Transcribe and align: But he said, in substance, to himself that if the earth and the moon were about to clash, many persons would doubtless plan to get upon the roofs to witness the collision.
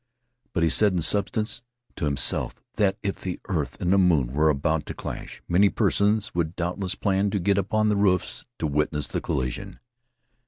But 0.53 0.63
he 0.63 0.69
said, 0.69 0.93
in 0.93 1.01
substance, 1.03 1.61
to 1.95 2.05
himself 2.05 2.55
that 2.77 2.97
if 3.03 3.19
the 3.21 3.39
earth 3.49 3.79
and 3.79 3.93
the 3.93 3.99
moon 3.99 4.33
were 4.33 4.49
about 4.49 4.87
to 4.87 4.95
clash, 4.95 5.43
many 5.47 5.69
persons 5.69 6.33
would 6.33 6.55
doubtless 6.55 6.95
plan 6.95 7.29
to 7.29 7.37
get 7.37 7.59
upon 7.59 7.89
the 7.89 7.95
roofs 7.95 8.47
to 8.57 8.65
witness 8.65 9.05
the 9.05 9.21
collision. 9.21 9.77